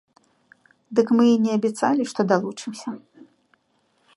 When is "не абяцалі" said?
1.45-2.03